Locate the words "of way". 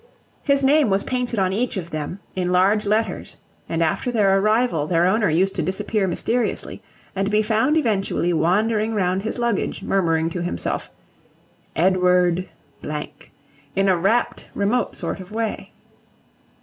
15.19-15.71